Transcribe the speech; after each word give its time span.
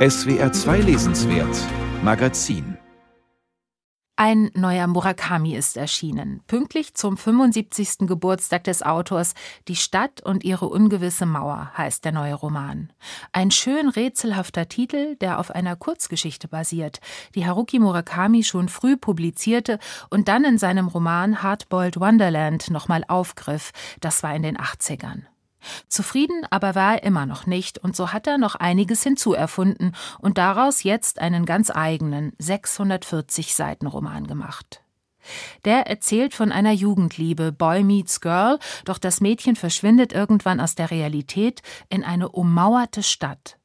SWR 0.00 0.50
2 0.50 0.78
Lesenswert 0.78 1.58
Magazin 2.02 2.78
ein 4.16 4.50
neuer 4.54 4.86
Murakami 4.86 5.54
ist 5.54 5.78
erschienen, 5.78 6.42
pünktlich 6.46 6.92
zum 6.94 7.16
75. 7.16 8.06
Geburtstag 8.06 8.64
des 8.64 8.82
Autors. 8.82 9.34
Die 9.66 9.76
Stadt 9.76 10.22
und 10.22 10.44
ihre 10.44 10.68
ungewisse 10.68 11.24
Mauer 11.24 11.72
heißt 11.76 12.04
der 12.04 12.12
neue 12.12 12.34
Roman. 12.34 12.92
Ein 13.32 13.50
schön 13.50 13.88
rätselhafter 13.88 14.68
Titel, 14.68 15.16
der 15.16 15.38
auf 15.38 15.50
einer 15.50 15.74
Kurzgeschichte 15.74 16.48
basiert, 16.48 17.00
die 17.34 17.46
Haruki 17.46 17.78
Murakami 17.78 18.42
schon 18.42 18.68
früh 18.68 18.98
publizierte 18.98 19.78
und 20.10 20.28
dann 20.28 20.44
in 20.44 20.58
seinem 20.58 20.88
Roman 20.88 21.42
Hardboiled 21.42 21.98
Wonderland 21.98 22.68
nochmal 22.70 23.04
aufgriff. 23.08 23.72
Das 24.00 24.22
war 24.22 24.34
in 24.34 24.42
den 24.42 24.58
80ern. 24.58 25.29
Zufrieden 25.88 26.46
aber 26.50 26.74
war 26.74 26.94
er 26.94 27.02
immer 27.02 27.26
noch 27.26 27.46
nicht, 27.46 27.78
und 27.78 27.96
so 27.96 28.12
hat 28.12 28.26
er 28.26 28.38
noch 28.38 28.54
einiges 28.54 29.02
hinzuerfunden 29.02 29.94
und 30.18 30.38
daraus 30.38 30.82
jetzt 30.82 31.18
einen 31.20 31.44
ganz 31.44 31.70
eigenen 31.70 32.32
640 32.38 33.54
Seiten 33.54 33.86
Roman 33.86 34.26
gemacht. 34.26 34.82
Der 35.64 35.86
erzählt 35.86 36.34
von 36.34 36.50
einer 36.50 36.72
Jugendliebe, 36.72 37.52
Boy 37.52 37.84
meets 37.84 38.20
Girl, 38.20 38.58
doch 38.84 38.98
das 38.98 39.20
Mädchen 39.20 39.56
verschwindet 39.56 40.12
irgendwann 40.12 40.60
aus 40.60 40.74
der 40.74 40.90
Realität 40.90 41.62
in 41.88 42.04
eine 42.04 42.30
ummauerte 42.30 43.02
Stadt. 43.02 43.58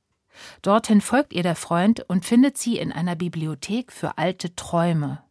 Dorthin 0.62 1.00
folgt 1.00 1.32
ihr 1.32 1.44
der 1.44 1.56
Freund 1.56 2.02
und 2.10 2.26
findet 2.26 2.58
sie 2.58 2.78
in 2.78 2.92
einer 2.92 3.16
Bibliothek 3.16 3.92
für 3.92 4.18
alte 4.18 4.54
Träume. 4.56 5.24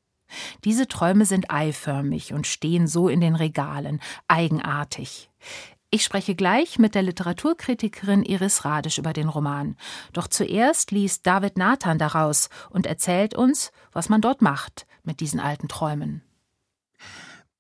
Diese 0.65 0.89
Träume 0.89 1.27
sind 1.27 1.51
eiförmig 1.51 2.33
und 2.33 2.47
stehen 2.47 2.87
so 2.89 3.09
in 3.09 3.21
den 3.21 3.37
Regalen, 3.37 4.01
eigenartig. 4.27 5.31
Ich 5.95 6.03
spreche 6.03 6.35
gleich 6.35 6.81
mit 6.81 6.97
der 6.97 7.05
Literaturkritikerin 7.05 8.25
Iris 8.25 8.65
Radisch 8.65 8.99
über 8.99 9.13
den 9.13 9.29
Roman. 9.29 9.77
Doch 10.13 10.27
zuerst 10.27 10.91
liest 10.91 11.25
David 11.25 11.57
Nathan 11.57 11.99
daraus 11.99 12.49
und 12.69 12.85
erzählt 12.85 13.37
uns, 13.37 13.71
was 13.93 14.09
man 14.09 14.21
dort 14.21 14.43
macht 14.43 14.89
mit 15.05 15.21
diesen 15.21 15.39
alten 15.39 15.69
Träumen. 15.69 16.23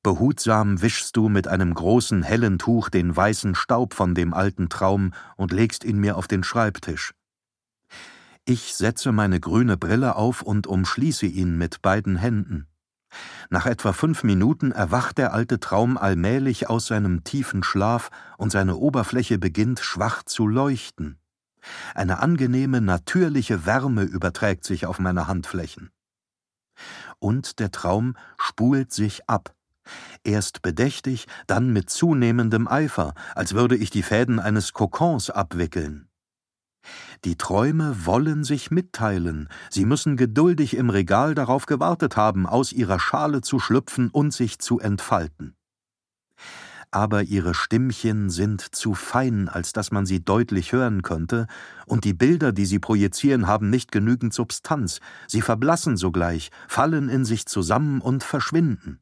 Behutsam 0.03 0.83
wischst 0.83 1.17
du 1.17 1.29
mit 1.29 1.47
einem 1.47 1.75
großen 1.75 2.25
hellen 2.25 2.59
Tuch 2.59 2.89
den 2.89 3.15
weißen 3.17 3.55
Staub 3.55 3.95
von 3.95 4.17
dem 4.17 4.35
alten 4.35 4.69
Traum 4.69 5.15
und 5.37 5.53
legst 5.53 5.85
ihn 5.85 6.01
mir 6.01 6.17
auf 6.17 6.27
den 6.27 6.43
Schreibtisch. 6.43 7.15
Ich 8.47 8.75
setze 8.75 9.13
meine 9.13 9.39
grüne 9.39 9.77
Brille 9.77 10.17
auf 10.17 10.43
und 10.43 10.67
umschließe 10.67 11.27
ihn 11.27 11.57
mit 11.57 11.83
beiden 11.83 12.17
Händen. 12.17 12.67
Nach 13.51 13.67
etwa 13.67 13.93
fünf 13.93 14.25
Minuten 14.25 14.73
erwacht 14.73 15.19
der 15.19 15.33
alte 15.33 15.61
Traum 15.61 15.97
allmählich 15.97 16.69
aus 16.69 16.87
seinem 16.87 17.25
tiefen 17.25 17.63
Schlaf 17.63 18.11
und 18.39 18.51
seine 18.51 18.77
Oberfläche 18.77 19.39
beginnt 19.39 19.81
schwach 19.81 20.23
zu 20.23 20.47
leuchten. 20.47 21.19
Eine 21.95 22.21
angenehme, 22.21 22.81
natürliche 22.81 23.67
Wärme 23.67 24.03
überträgt 24.03 24.65
sich 24.65 24.87
auf 24.87 24.99
meine 24.99 25.27
Handflächen. 25.27 25.91
Und 27.19 27.59
der 27.59 27.71
Traum 27.71 28.17
spult 28.37 28.93
sich 28.93 29.29
ab. 29.29 29.55
Erst 30.25 30.63
bedächtig, 30.63 31.27
dann 31.47 31.73
mit 31.73 31.91
zunehmendem 31.91 32.69
Eifer, 32.69 33.15
als 33.35 33.55
würde 33.55 33.77
ich 33.77 33.91
die 33.91 34.03
Fäden 34.03 34.41
eines 34.41 34.73
Kokons 34.73 35.31
abwickeln. 35.31 36.09
Die 37.25 37.37
Träume 37.37 38.07
wollen 38.07 38.45
sich 38.45 38.71
mitteilen, 38.71 39.49
sie 39.71 39.85
müssen 39.85 40.17
geduldig 40.17 40.77
im 40.77 40.91
Regal 40.91 41.35
darauf 41.35 41.67
gewartet 41.67 42.17
haben, 42.17 42.47
aus 42.47 42.73
ihrer 42.73 42.99
Schale 42.99 43.41
zu 43.41 43.59
schlüpfen 43.59 44.11
und 44.11 44.33
sich 44.33 44.59
zu 44.59 44.79
entfalten. 44.79 45.55
Aber 46.91 47.23
ihre 47.23 47.55
Stimmchen 47.55 48.31
sind 48.31 48.75
zu 48.75 48.95
fein, 48.95 49.49
als 49.49 49.73
dass 49.73 49.91
man 49.91 50.07
sie 50.07 50.25
deutlich 50.25 50.73
hören 50.73 51.03
könnte, 51.03 51.49
und 51.87 52.05
die 52.05 52.15
Bilder, 52.15 52.53
die 52.53 52.67
sie 52.67 52.79
projizieren, 52.79 53.49
haben 53.49 53.69
nicht 53.69 53.91
genügend 53.91 54.33
Substanz, 54.33 55.01
sie 55.27 55.43
verblassen 55.43 55.97
sogleich, 55.97 56.51
fallen 56.69 57.09
in 57.09 57.25
sich 57.25 57.47
zusammen 57.47 58.01
und 58.01 58.23
verschwinden. 58.23 59.01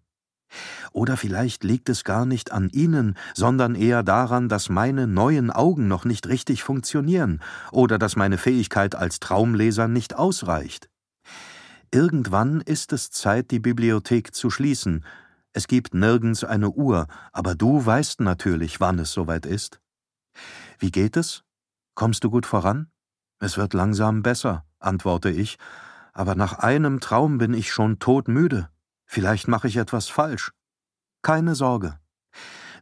Oder 0.93 1.17
vielleicht 1.17 1.65
liegt 1.65 1.89
es 1.89 2.05
gar 2.05 2.27
nicht 2.27 2.53
an 2.53 2.69
Ihnen, 2.71 3.17
sondern 3.35 3.75
eher 3.75 4.03
daran, 4.03 4.49
dass 4.49 4.69
meine 4.69 5.07
neuen 5.07 5.51
Augen 5.51 5.89
noch 5.89 6.05
nicht 6.05 6.29
richtig 6.29 6.63
funktionieren 6.63 7.41
oder 7.71 7.99
dass 7.99 8.17
meine 8.17 8.39
Fähigkeit 8.39 8.95
als 8.95 9.21
Traumleser 9.21 9.89
nicht 9.89 10.15
ausreicht. 10.15 10.89
Irgendwann 11.91 12.61
ist 12.61 12.93
es 12.93 13.11
Zeit, 13.11 13.51
die 13.51 13.59
Bibliothek 13.59 14.35
zu 14.35 14.51
schließen. 14.51 15.05
Es 15.53 15.69
gibt 15.69 15.93
nirgends 15.93 16.43
eine 16.45 16.71
Uhr, 16.71 17.07
aber 17.33 17.55
du 17.55 17.85
weißt 17.85 18.21
natürlich, 18.21 18.81
wann 18.81 18.99
es 18.99 19.13
soweit 19.13 19.45
ist. 19.45 19.81
Wie 20.79 20.91
geht 20.91 21.17
es? 21.19 21.45
Kommst 21.95 22.25
du 22.25 22.31
gut 22.31 22.47
voran? 22.47 22.91
Es 23.39 23.59
wird 23.59 23.75
langsam 23.75 24.23
besser, 24.23 24.65
antworte 24.79 25.29
ich, 25.29 25.59
aber 26.15 26.35
nach 26.35 26.59
einem 26.59 27.01
Traum 27.01 27.37
bin 27.37 27.53
ich 27.53 27.71
schon 27.73 27.99
todmüde. 27.99 28.71
Vielleicht 29.13 29.47
mache 29.47 29.69
ich 29.69 29.77
etwas 29.77 30.09
falsch. 30.09 30.53
Keine 31.21 31.55
Sorge. 31.55 31.99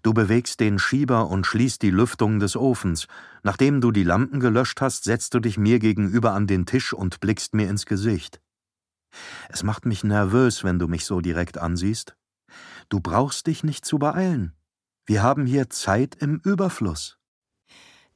Du 0.04 0.14
bewegst 0.14 0.60
den 0.60 0.78
Schieber 0.78 1.26
und 1.26 1.44
schließt 1.44 1.82
die 1.82 1.91
Lüftung 1.91 2.38
des 2.38 2.54
Ofens. 2.54 3.08
Nachdem 3.42 3.80
du 3.80 3.91
die 3.91 4.04
Lampen 4.04 4.38
gelöscht 4.38 4.80
hast, 4.80 5.02
setzt 5.02 5.34
du 5.34 5.41
dich 5.41 5.58
mir 5.58 5.80
gegenüber 5.80 6.30
an 6.30 6.46
den 6.46 6.66
Tisch 6.66 6.92
und 6.92 7.18
blickst 7.18 7.52
mir 7.54 7.68
ins 7.68 7.84
Gesicht. 7.84 8.41
Es 9.48 9.64
macht 9.64 9.86
mich 9.86 10.04
nervös, 10.04 10.62
wenn 10.62 10.78
du 10.78 10.86
mich 10.86 11.04
so 11.04 11.20
direkt 11.20 11.58
ansiehst. 11.58 12.14
Du 12.91 13.00
brauchst 13.00 13.48
dich 13.48 13.64
nicht 13.64 13.84
zu 13.84 13.98
beeilen. 13.98 14.54
Wir 15.06 15.24
haben 15.24 15.47
hier 15.47 15.68
Zeit 15.68 16.14
im 16.14 16.38
Überfluss. 16.44 17.19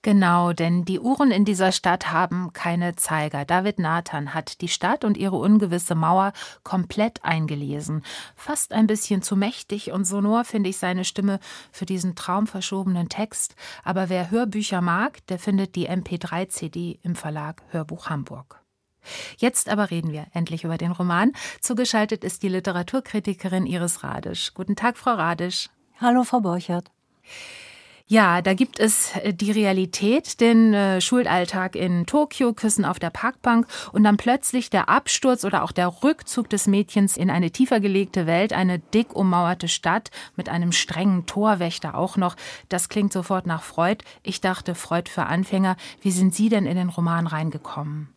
Genau, 0.04 0.53
denn 0.53 0.84
die 0.84 1.00
Uhren 1.00 1.31
in 1.31 1.47
dieser 1.47 1.72
Stadt 1.72 2.12
haben 2.12 2.53
keine 2.53 2.94
Zeiger. 2.94 3.47
David 3.47 3.78
Nathan 3.78 4.34
hat 4.34 4.60
die 4.60 4.69
Stadt 4.69 5.03
und 5.03 5.16
ihre 5.16 5.37
ungewisse 5.37 5.94
Mauer 5.94 6.34
komplett 6.62 7.25
eingelesen. 7.25 8.04
Fast 8.37 8.75
ein 8.75 8.87
bisschen 8.87 9.22
zu 9.22 9.34
mächtig 9.34 9.93
und 9.93 10.04
sonor 10.04 10.44
finde 10.44 10.69
ich 10.69 10.76
seine 10.76 11.06
Stimme 11.06 11.41
für 11.72 11.87
diesen 11.87 12.16
traumverschobenen 12.16 13.09
Text. 13.09 13.56
Aber 13.82 14.10
wer 14.10 14.31
Hörbücher 14.31 14.82
mag, 14.82 15.26
der 15.28 15.38
findet 15.38 15.75
die 15.75 15.88
MP3-CD 15.88 16.98
im 17.03 17.14
Verlag 17.14 17.62
Hörbuch 17.70 18.10
Hamburg. 18.10 18.60
Jetzt 19.38 19.70
aber 19.70 19.91
reden 19.91 20.12
wir 20.12 20.26
endlich 20.34 20.64
über 20.64 20.76
den 20.76 20.93
Roman. 20.93 21.32
Zugeschaltet 21.62 22.25
ist 22.25 22.43
die 22.43 22.50
Literaturkritikerin 22.50 23.64
Iris 23.64 24.04
Radisch. 24.04 24.53
Guten 24.53 24.76
Tag, 24.76 24.98
Frau 24.98 25.14
Radisch. 25.14 25.70
Hallo, 25.98 26.25
Frau 26.25 26.41
Borchert. 26.41 26.91
Ja, 28.06 28.42
da 28.42 28.53
gibt 28.53 28.81
es 28.81 29.16
äh, 29.16 29.32
die 29.32 29.50
Realität, 29.50 30.38
den 30.41 30.75
äh, 30.75 31.00
Schulalltag 31.00 31.75
in 31.75 32.04
Tokio, 32.04 32.53
Küssen 32.53 32.84
auf 32.84 32.98
der 32.98 33.09
Parkbank 33.09 33.66
und 33.92 34.04
dann 34.04 34.19
plötzlich 34.19 34.69
der 34.69 34.91
Absturz 34.91 35.42
oder 35.42 35.62
auch 35.62 35.72
der 35.72 36.03
Rückzug 36.03 36.50
des 36.50 36.66
Mädchens 36.66 37.16
in 37.16 37.31
eine 37.31 37.50
tiefer 37.50 37.81
gelegte 37.81 38.26
Welt, 38.26 38.53
eine 38.53 38.78
dick 38.78 39.16
ummauerte 39.16 39.69
Stadt 39.69 40.10
mit 40.37 40.50
einem 40.50 40.72
strengen 40.72 41.25
Torwächter 41.25 41.94
auch 41.94 42.19
noch. 42.19 42.37
Das 42.69 42.91
klingt 42.91 43.12
sofort 43.12 43.47
nach 43.47 43.62
Freud. 43.62 44.04
Ich 44.22 44.43
dachte, 44.43 44.75
Freud 44.75 45.10
für 45.10 45.25
Anfänger. 45.25 45.76
Wie 46.03 46.10
sind 46.10 46.34
Sie 46.34 46.50
denn 46.50 46.66
in 46.66 46.76
den 46.76 46.91
Roman 46.91 47.26
reingekommen? 47.26 48.13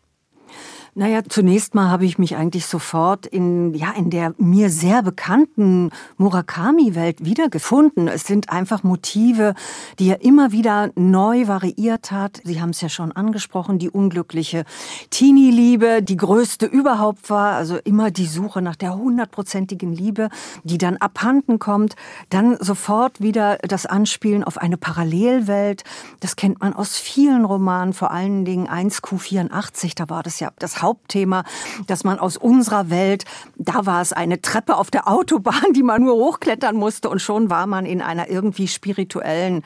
Naja, 0.95 1.21
zunächst 1.29 1.75
mal 1.75 1.91
habe 1.91 2.05
ich 2.05 2.17
mich 2.17 2.35
eigentlich 2.35 2.65
sofort 2.65 3.27
in, 3.27 3.75
ja, 3.75 3.91
in 3.91 4.09
der 4.09 4.33
mir 4.39 4.71
sehr 4.71 5.03
bekannten 5.03 5.91
Murakami-Welt 6.17 7.23
wiedergefunden. 7.23 8.07
Es 8.07 8.23
sind 8.23 8.49
einfach 8.49 8.81
Motive, 8.81 9.53
die 9.99 10.09
er 10.09 10.23
immer 10.23 10.51
wieder 10.51 10.89
neu 10.95 11.47
variiert 11.47 12.11
hat. 12.11 12.41
Sie 12.43 12.59
haben 12.59 12.71
es 12.71 12.81
ja 12.81 12.89
schon 12.89 13.11
angesprochen, 13.11 13.77
die 13.77 13.91
unglückliche 13.91 14.65
Teenie-Liebe, 15.11 16.01
die 16.01 16.17
größte 16.17 16.65
überhaupt 16.65 17.29
war. 17.29 17.53
Also 17.53 17.77
immer 17.77 18.09
die 18.09 18.25
Suche 18.25 18.63
nach 18.63 18.75
der 18.75 18.97
hundertprozentigen 18.97 19.93
Liebe, 19.93 20.29
die 20.63 20.79
dann 20.79 20.97
abhanden 20.97 21.59
kommt. 21.59 21.95
Dann 22.31 22.57
sofort 22.59 23.21
wieder 23.21 23.57
das 23.57 23.85
Anspielen 23.85 24.43
auf 24.43 24.57
eine 24.57 24.77
Parallelwelt. 24.77 25.83
Das 26.21 26.35
kennt 26.35 26.59
man 26.59 26.73
aus 26.73 26.97
vielen 26.97 27.45
Romanen, 27.45 27.93
vor 27.93 28.09
allen 28.09 28.45
Dingen 28.45 28.67
1Q84, 28.67 29.93
da 29.95 30.09
war 30.09 30.23
das 30.23 30.36
ja 30.39 30.51
das 30.59 30.81
Hauptthema, 30.81 31.43
dass 31.87 32.03
man 32.03 32.19
aus 32.19 32.37
unserer 32.37 32.89
Welt, 32.89 33.25
da 33.57 33.85
war 33.85 34.01
es 34.01 34.13
eine 34.13 34.41
Treppe 34.41 34.77
auf 34.77 34.91
der 34.91 35.07
Autobahn, 35.07 35.55
die 35.75 35.83
man 35.83 36.03
nur 36.03 36.15
hochklettern 36.15 36.75
musste. 36.75 37.09
Und 37.09 37.21
schon 37.21 37.49
war 37.49 37.67
man 37.67 37.85
in 37.85 38.01
einer 38.01 38.29
irgendwie 38.29 38.67
spirituellen 38.67 39.63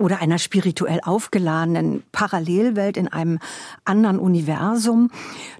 oder 0.00 0.20
einer 0.20 0.38
spirituell 0.38 1.00
aufgeladenen 1.04 2.02
Parallelwelt 2.10 2.96
in 2.96 3.06
einem 3.06 3.38
anderen 3.84 4.18
Universum. 4.18 5.10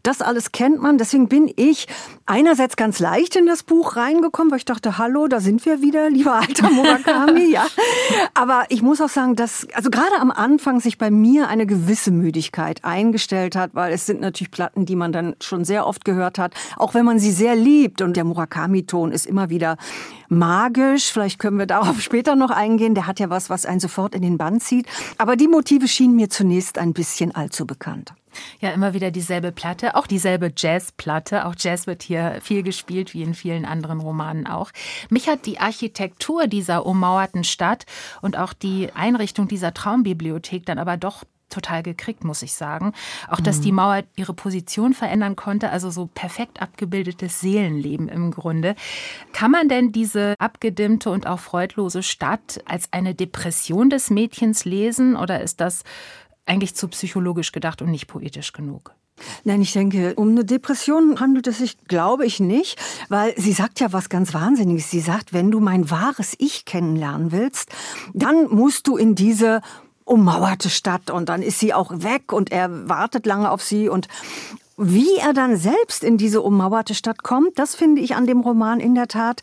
Das 0.02 0.22
alles 0.22 0.50
kennt 0.50 0.80
man. 0.80 0.96
Deswegen 0.96 1.28
bin 1.28 1.52
ich 1.56 1.86
einerseits 2.24 2.76
ganz 2.76 3.00
leicht 3.00 3.36
in 3.36 3.46
das 3.46 3.62
Buch 3.62 3.96
reingekommen, 3.96 4.50
weil 4.50 4.58
ich 4.58 4.64
dachte, 4.64 4.96
hallo, 4.96 5.28
da 5.28 5.40
sind 5.40 5.64
wir 5.66 5.82
wieder, 5.82 6.08
lieber 6.08 6.36
alter 6.36 6.70
Murakami, 6.72 7.52
ja. 7.52 7.66
Aber 8.32 8.64
ich 8.70 8.80
muss 8.80 9.00
auch 9.02 9.10
sagen, 9.10 9.36
dass, 9.36 9.66
also 9.74 9.90
gerade 9.90 10.18
am 10.18 10.30
Anfang 10.30 10.80
sich 10.80 10.96
bei 10.96 11.10
mir 11.10 11.48
eine 11.48 11.66
gewisse 11.66 12.10
Müdigkeit 12.10 12.82
eingestellt 12.82 13.56
hat, 13.56 13.74
weil 13.74 13.92
es 13.92 14.06
sind 14.06 14.22
natürlich 14.22 14.50
Platten, 14.50 14.86
die 14.86 14.96
man 14.96 15.12
dann 15.12 15.36
schon 15.42 15.66
sehr 15.66 15.86
oft 15.86 16.06
gehört 16.06 16.38
hat, 16.38 16.54
auch 16.76 16.94
wenn 16.94 17.04
man 17.04 17.18
sie 17.18 17.30
sehr 17.30 17.56
liebt. 17.56 18.00
Und 18.00 18.16
der 18.16 18.24
Murakami-Ton 18.24 19.12
ist 19.12 19.26
immer 19.26 19.50
wieder 19.50 19.76
magisch. 20.30 21.12
Vielleicht 21.12 21.38
können 21.38 21.58
wir 21.58 21.66
darauf 21.66 22.00
später 22.00 22.36
noch 22.36 22.50
eingehen. 22.50 22.94
Der 22.94 23.06
hat 23.06 23.20
ja 23.20 23.30
was, 23.30 23.50
was 23.50 23.66
einen 23.66 23.80
sofort 23.80 24.14
in 24.14 24.22
den 24.22 24.38
Bann 24.38 24.60
zieht. 24.60 24.86
Aber 25.18 25.36
die 25.36 25.48
Motive 25.48 25.88
schienen 25.88 26.16
mir 26.16 26.30
zunächst 26.30 26.78
ein 26.78 26.92
bisschen 26.92 27.34
allzu 27.34 27.66
bekannt. 27.66 28.14
Ja, 28.60 28.70
immer 28.70 28.94
wieder 28.94 29.10
dieselbe 29.10 29.50
Platte, 29.52 29.96
auch 29.96 30.06
dieselbe 30.06 30.52
Jazzplatte. 30.56 31.46
Auch 31.46 31.54
Jazz 31.58 31.86
wird 31.86 32.02
hier 32.02 32.38
viel 32.40 32.62
gespielt, 32.62 33.12
wie 33.12 33.22
in 33.22 33.34
vielen 33.34 33.64
anderen 33.64 34.00
Romanen 34.00 34.46
auch. 34.46 34.70
Mich 35.08 35.28
hat 35.28 35.46
die 35.46 35.58
Architektur 35.58 36.46
dieser 36.46 36.86
ummauerten 36.86 37.44
Stadt 37.44 37.86
und 38.22 38.38
auch 38.38 38.52
die 38.52 38.90
Einrichtung 38.94 39.48
dieser 39.48 39.74
Traumbibliothek 39.74 40.64
dann 40.64 40.78
aber 40.78 40.96
doch 40.96 41.24
total 41.50 41.82
gekriegt, 41.82 42.24
muss 42.24 42.42
ich 42.42 42.54
sagen. 42.54 42.92
Auch, 43.28 43.40
dass 43.40 43.60
die 43.60 43.72
mhm. 43.72 43.76
Mauer 43.76 44.02
ihre 44.16 44.34
Position 44.34 44.94
verändern 44.94 45.36
konnte, 45.36 45.70
also 45.70 45.90
so 45.90 46.06
perfekt 46.06 46.62
abgebildetes 46.62 47.40
Seelenleben 47.40 48.08
im 48.08 48.30
Grunde. 48.30 48.74
Kann 49.32 49.50
man 49.50 49.68
denn 49.68 49.92
diese 49.92 50.34
abgedimmte 50.38 51.10
und 51.10 51.26
auch 51.26 51.40
freudlose 51.40 52.02
Stadt 52.02 52.62
als 52.64 52.88
eine 52.92 53.14
Depression 53.14 53.90
des 53.90 54.10
Mädchens 54.10 54.64
lesen 54.64 55.16
oder 55.16 55.40
ist 55.40 55.60
das 55.60 55.82
eigentlich 56.46 56.74
zu 56.74 56.88
psychologisch 56.88 57.52
gedacht 57.52 57.82
und 57.82 57.90
nicht 57.90 58.06
poetisch 58.06 58.52
genug? 58.52 58.94
Nein, 59.44 59.60
ich 59.62 59.72
denke, 59.72 60.14
um 60.14 60.30
eine 60.30 60.44
Depression 60.44 61.20
handelt 61.20 61.46
es 61.46 61.58
sich, 61.58 61.76
glaube 61.86 62.24
ich, 62.26 62.40
nicht, 62.40 62.80
weil 63.08 63.34
sie 63.36 63.52
sagt 63.52 63.80
ja 63.80 63.92
was 63.92 64.08
ganz 64.08 64.34
Wahnsinniges. 64.34 64.90
Sie 64.90 65.00
sagt, 65.00 65.32
wenn 65.32 65.50
du 65.50 65.60
mein 65.60 65.90
wahres 65.90 66.34
Ich 66.38 66.64
kennenlernen 66.64 67.32
willst, 67.32 67.70
dann 68.14 68.48
musst 68.48 68.86
du 68.86 68.96
in 68.96 69.14
diese 69.14 69.60
ummauerte 70.10 70.70
Stadt 70.70 71.10
und 71.10 71.28
dann 71.28 71.40
ist 71.40 71.60
sie 71.60 71.72
auch 71.72 71.90
weg 71.92 72.32
und 72.32 72.50
er 72.50 72.88
wartet 72.88 73.26
lange 73.26 73.50
auf 73.50 73.62
sie 73.62 73.88
und 73.88 74.08
wie 74.82 75.16
er 75.16 75.34
dann 75.34 75.58
selbst 75.58 76.02
in 76.02 76.16
diese 76.16 76.40
ummauerte 76.40 76.94
Stadt 76.94 77.22
kommt, 77.22 77.58
das 77.58 77.74
finde 77.74 78.00
ich 78.00 78.16
an 78.16 78.26
dem 78.26 78.40
Roman 78.40 78.80
in 78.80 78.94
der 78.94 79.08
Tat 79.08 79.42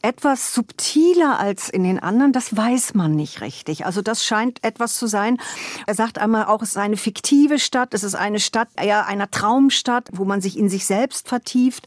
etwas 0.00 0.54
subtiler 0.54 1.38
als 1.38 1.68
in 1.68 1.84
den 1.84 1.98
anderen. 1.98 2.32
Das 2.32 2.56
weiß 2.56 2.94
man 2.94 3.14
nicht 3.14 3.42
richtig. 3.42 3.84
Also 3.84 4.00
das 4.00 4.24
scheint 4.24 4.64
etwas 4.64 4.96
zu 4.96 5.06
sein. 5.06 5.36
Er 5.86 5.94
sagt 5.94 6.18
einmal 6.18 6.46
auch, 6.46 6.62
es 6.62 6.70
ist 6.70 6.76
eine 6.78 6.96
fiktive 6.96 7.58
Stadt. 7.58 7.92
Es 7.92 8.02
ist 8.02 8.14
eine 8.14 8.40
Stadt, 8.40 8.68
eher 8.76 9.06
einer 9.06 9.30
Traumstadt, 9.30 10.08
wo 10.12 10.24
man 10.24 10.40
sich 10.40 10.58
in 10.58 10.70
sich 10.70 10.86
selbst 10.86 11.28
vertieft. 11.28 11.86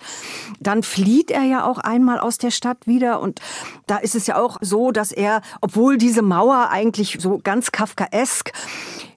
Dann 0.59 0.83
flieht 0.83 1.31
er 1.31 1.43
ja 1.43 1.65
auch 1.65 1.79
einmal 1.79 2.19
aus 2.19 2.37
der 2.37 2.51
Stadt 2.51 2.85
wieder. 2.85 3.19
Und 3.19 3.39
da 3.87 3.97
ist 3.97 4.13
es 4.13 4.27
ja 4.27 4.39
auch 4.39 4.57
so, 4.61 4.91
dass 4.91 5.11
er, 5.11 5.41
obwohl 5.61 5.97
diese 5.97 6.21
Mauer 6.21 6.69
eigentlich 6.69 7.17
so 7.19 7.39
ganz 7.43 7.71
kafkaesk 7.71 8.51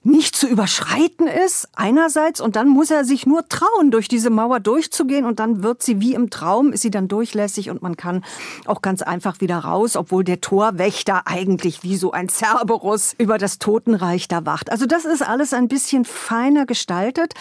nicht 0.05 0.35
zu 0.35 0.47
überschreiten 0.47 1.25
ist, 1.25 1.67
einerseits, 1.75 2.39
und 2.39 2.55
dann 2.55 2.69
muss 2.69 2.91
er 2.91 3.05
sich 3.05 3.25
nur 3.25 3.49
trauen, 3.49 3.89
durch 3.89 4.07
diese 4.07 4.29
Mauer 4.29 4.59
durchzugehen 4.59 5.25
und 5.25 5.39
dann 5.39 5.63
wird 5.63 5.81
sie 5.81 5.99
wie 5.99 6.13
im 6.13 6.29
Traum, 6.29 6.71
ist 6.71 6.83
sie 6.83 6.91
dann 6.91 7.07
durchlässig 7.07 7.71
und 7.71 7.81
man 7.81 7.97
kann 7.97 8.23
auch 8.67 8.83
ganz 8.83 9.01
einfach 9.01 9.41
wieder 9.41 9.57
raus, 9.57 9.95
obwohl 9.95 10.23
der 10.23 10.41
Torwächter 10.41 11.23
eigentlich 11.25 11.81
wie 11.81 11.97
so 11.97 12.11
ein 12.11 12.29
Cerberus 12.29 13.15
über 13.17 13.39
das 13.39 13.57
Totenreich 13.57 14.27
da 14.27 14.45
wacht. 14.45 14.71
Also 14.71 14.85
das 14.85 15.05
ist 15.05 15.27
alles 15.27 15.53
ein 15.53 15.67
bisschen 15.67 16.05
feiner 16.05 16.67
gestaltet. 16.67 17.33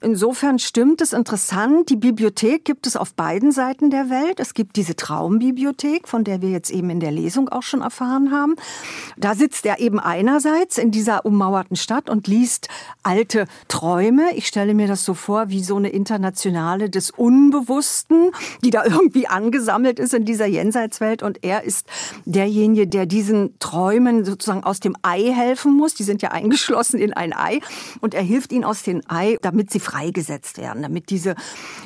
Insofern 0.00 0.58
stimmt 0.58 1.00
es 1.02 1.12
interessant. 1.12 1.90
Die 1.90 1.96
Bibliothek 1.96 2.64
gibt 2.64 2.88
es 2.88 2.96
auf 2.96 3.14
beiden 3.14 3.52
Seiten 3.52 3.90
der 3.90 4.10
Welt. 4.10 4.40
Es 4.40 4.54
gibt 4.54 4.74
diese 4.74 4.96
Traumbibliothek, 4.96 6.08
von 6.08 6.24
der 6.24 6.42
wir 6.42 6.50
jetzt 6.50 6.70
eben 6.70 6.90
in 6.90 6.98
der 6.98 7.12
Lesung 7.12 7.48
auch 7.50 7.62
schon 7.62 7.82
erfahren 7.82 8.32
haben. 8.32 8.56
Da 9.16 9.36
sitzt 9.36 9.64
er 9.64 9.78
eben 9.78 10.00
einerseits 10.00 10.76
in 10.76 10.90
dieser 10.90 11.24
ummauerten 11.24 11.76
Stadt 11.76 11.99
Stadt 12.00 12.10
und 12.10 12.26
liest 12.26 12.68
alte 13.02 13.46
Träume. 13.68 14.34
Ich 14.34 14.46
stelle 14.46 14.74
mir 14.74 14.86
das 14.86 15.04
so 15.04 15.14
vor 15.14 15.48
wie 15.48 15.62
so 15.62 15.76
eine 15.76 15.90
internationale 15.90 16.90
des 16.90 17.10
Unbewussten, 17.10 18.30
die 18.64 18.70
da 18.70 18.84
irgendwie 18.84 19.26
angesammelt 19.26 19.98
ist 19.98 20.14
in 20.14 20.24
dieser 20.24 20.46
Jenseitswelt. 20.46 21.22
Und 21.22 21.44
er 21.44 21.64
ist 21.64 21.86
derjenige, 22.24 22.86
der 22.86 23.06
diesen 23.06 23.58
Träumen 23.58 24.24
sozusagen 24.24 24.64
aus 24.64 24.80
dem 24.80 24.96
Ei 25.02 25.32
helfen 25.32 25.76
muss. 25.76 25.94
Die 25.94 26.04
sind 26.04 26.22
ja 26.22 26.30
eingeschlossen 26.30 27.00
in 27.00 27.12
ein 27.12 27.32
Ei. 27.34 27.60
Und 28.00 28.14
er 28.14 28.22
hilft 28.22 28.52
ihnen 28.52 28.64
aus 28.64 28.82
dem 28.82 29.02
Ei, 29.08 29.36
damit 29.42 29.70
sie 29.70 29.80
freigesetzt 29.80 30.58
werden, 30.58 30.82
damit 30.82 31.10
diese 31.10 31.34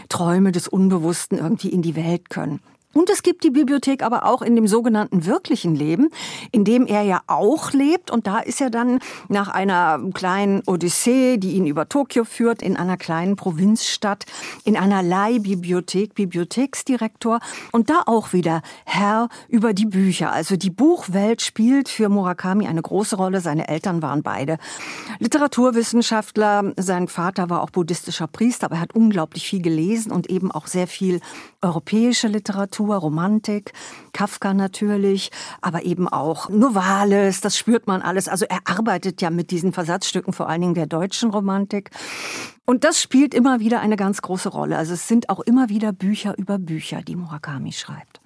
Träume 0.08 0.52
des 0.52 0.69
Unbewussten 0.69 1.38
irgendwie 1.38 1.69
in 1.69 1.82
die 1.82 1.96
Welt 1.96 2.31
können. 2.31 2.61
Und 2.94 3.11
es 3.11 3.23
gibt 3.23 3.43
die 3.43 3.50
Bibliothek 3.50 4.02
aber 4.02 4.25
auch 4.25 4.41
in 4.41 4.55
dem 4.55 4.69
sogenannten 4.69 5.26
wirklichen 5.26 5.75
Leben, 5.75 6.11
in 6.52 6.64
dem 6.64 6.87
er 6.87 7.02
ja 7.02 7.20
auch 7.26 7.73
lebt. 7.73 8.11
Und 8.11 8.26
da 8.26 8.38
ist 8.38 8.61
er 8.61 8.70
dann 8.70 9.00
nach 9.29 9.49
einer 9.49 10.00
kleinen 10.14 10.62
Odyssee, 10.67 11.37
die 11.37 11.52
ihn 11.52 11.67
über 11.67 11.88
Tokio 11.88 12.25
führt, 12.25 12.62
in 12.62 12.76
einer 12.76 12.96
kleinen 12.96 13.35
Provinzstadt, 13.37 14.26
in 14.64 14.76
einer 14.76 15.02
Leihbibliothek, 15.02 16.14
Bibliotheksdirektor 16.14 17.41
und 17.73 17.91
da 17.91 18.02
auch 18.06 18.32
wieder 18.32 18.62
Herr 18.85 19.29
über 19.49 19.75
die 19.75 19.87
Bücher. 19.87 20.32
Also 20.32 20.56
die 20.56 20.70
Buchwelt 20.70 21.43
spielt 21.43 21.88
für 21.88 22.08
Murakami 22.08 22.69
eine 22.69 22.82
große 22.82 23.17
Rolle. 23.17 23.40
Seine 23.40 23.67
Eltern 23.69 24.02
waren 24.02 24.23
beide 24.23 24.58
Literaturwissenschaftler. 25.19 26.73
Sein 26.76 27.08
Vater 27.08 27.50
war 27.50 27.62
auch 27.62 27.70
buddhistischer 27.70 28.29
Priester, 28.29 28.67
aber 28.67 28.76
er 28.76 28.82
hat 28.82 28.94
unglaublich 28.94 29.49
viel 29.49 29.62
gelesen 29.62 30.12
und 30.12 30.31
eben 30.31 30.52
auch 30.52 30.69
sehr 30.69 30.87
viel 30.87 31.20
europäische 31.61 32.29
Literatur. 32.29 32.84
Literatur, 32.85 32.97
Romantik, 32.97 33.73
Kafka 34.13 34.55
natürlich, 34.55 35.31
aber 35.61 35.85
eben 35.85 36.09
auch 36.09 36.49
Novales, 36.49 37.41
das 37.41 37.57
spürt 37.57 37.87
man 37.87 38.03
alles. 38.03 38.29
Also 38.29 38.45
er 38.49 38.61
arbeitet 38.65 39.23
ja 39.23 39.31
mit 39.31 39.51
diesen 39.51 39.73
Versatzstücken, 39.73 40.33
vor 40.33 40.49
allen 40.49 40.61
Dingen 40.61 40.75
der 40.75 40.87
deutschen 40.87 41.31
Romantik. 41.31 41.91
Und 42.67 42.85
das 42.85 43.01
spielt 43.01 43.35
immer 43.35 43.61
wieder 43.61 43.81
eine 43.81 43.97
ganz 43.97 44.23
große 44.23 44.49
Rolle. 44.49 44.77
Also 44.77 44.95
es 44.95 45.09
sind 45.09 45.29
auch 45.29 45.41
immer 45.41 45.69
wieder 45.69 45.93
Bücher 45.93 46.37
über 46.39 46.59
Bücher, 46.59 47.03
die 47.03 47.17
Murakami 47.17 47.73
schreibt. 47.73 48.21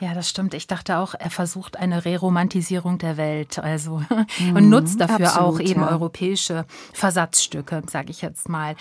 Ja, 0.00 0.14
das 0.14 0.28
stimmt. 0.28 0.54
Ich 0.54 0.66
dachte 0.66 0.96
auch, 0.98 1.14
er 1.14 1.28
versucht 1.28 1.76
eine 1.76 2.06
Reromantisierung 2.06 2.96
der 2.96 3.18
Welt, 3.18 3.58
also 3.58 4.02
mhm, 4.38 4.56
und 4.56 4.68
nutzt 4.70 5.00
dafür 5.00 5.26
absolut, 5.26 5.54
auch 5.54 5.60
eben 5.60 5.82
ja. 5.82 5.90
europäische 5.90 6.64
Versatzstücke, 6.94 7.82
sage 7.86 8.10
ich 8.10 8.22
jetzt 8.22 8.48
mal. 8.48 8.74